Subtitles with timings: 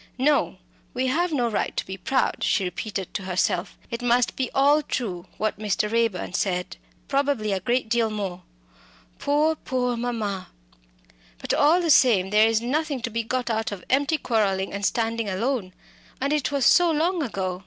[0.17, 0.57] "No,
[0.95, 3.77] we have no right to be proud," she repeated to herself.
[3.91, 5.91] "It must be all true what Mr.
[5.91, 6.77] Raeburn said
[7.07, 8.41] probably a great deal more.
[9.19, 10.47] Poor, poor mamma!
[11.37, 14.83] But, all the same, there is nothing to be got out of empty quarrelling and
[14.83, 15.71] standing alone.
[16.19, 17.59] And it was so long ago."